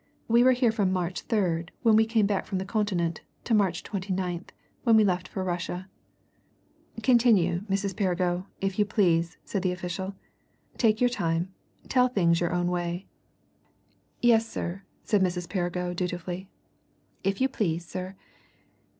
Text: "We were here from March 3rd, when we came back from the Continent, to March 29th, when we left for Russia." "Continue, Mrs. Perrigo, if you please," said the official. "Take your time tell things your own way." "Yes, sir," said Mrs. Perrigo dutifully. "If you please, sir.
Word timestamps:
"We 0.27 0.43
were 0.43 0.53
here 0.53 0.71
from 0.71 0.91
March 0.91 1.27
3rd, 1.27 1.69
when 1.83 1.95
we 1.95 2.07
came 2.07 2.25
back 2.25 2.47
from 2.47 2.57
the 2.57 2.65
Continent, 2.65 3.21
to 3.43 3.53
March 3.53 3.83
29th, 3.83 4.49
when 4.81 4.95
we 4.97 5.03
left 5.03 5.27
for 5.27 5.43
Russia." 5.43 5.89
"Continue, 7.03 7.59
Mrs. 7.69 7.95
Perrigo, 7.95 8.47
if 8.61 8.79
you 8.79 8.85
please," 8.85 9.37
said 9.45 9.61
the 9.61 9.71
official. 9.71 10.15
"Take 10.79 11.01
your 11.01 11.09
time 11.11 11.53
tell 11.87 12.07
things 12.07 12.39
your 12.39 12.51
own 12.51 12.69
way." 12.71 13.05
"Yes, 14.23 14.49
sir," 14.49 14.81
said 15.03 15.21
Mrs. 15.21 15.47
Perrigo 15.47 15.93
dutifully. 15.95 16.49
"If 17.23 17.39
you 17.39 17.47
please, 17.47 17.85
sir. 17.85 18.15